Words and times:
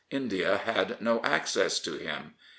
India 0.09 0.57
had 0.57 0.99
no 0.99 1.21
access 1.23 1.79
to 1.79 1.93
him. 1.95 2.33